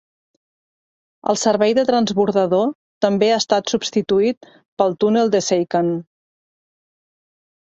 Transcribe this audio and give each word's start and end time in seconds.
El 1.33 1.37
servei 1.41 1.75
de 1.79 1.83
transbordador 1.89 2.65
també 3.07 3.29
ha 3.33 3.37
estat 3.43 3.75
substituït 3.75 4.51
pel 4.83 4.97
túnel 5.05 5.31
de 5.37 5.43
Seikan. 5.51 5.93